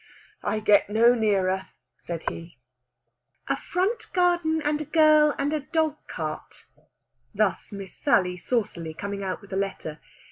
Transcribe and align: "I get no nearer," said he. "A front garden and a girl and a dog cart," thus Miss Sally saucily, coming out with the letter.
"I 0.41 0.61
get 0.61 0.89
no 0.89 1.13
nearer," 1.13 1.67
said 1.99 2.27
he. 2.27 2.57
"A 3.47 3.55
front 3.55 4.11
garden 4.13 4.59
and 4.63 4.81
a 4.81 4.85
girl 4.85 5.35
and 5.37 5.53
a 5.53 5.59
dog 5.59 5.97
cart," 6.07 6.65
thus 7.35 7.71
Miss 7.71 7.93
Sally 7.93 8.35
saucily, 8.35 8.95
coming 8.95 9.21
out 9.23 9.41
with 9.41 9.51
the 9.51 9.57
letter. 9.57 9.99